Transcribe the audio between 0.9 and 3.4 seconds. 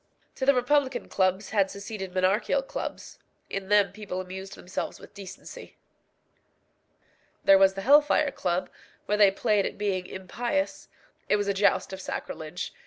clubs had succeeded monarchical clubs.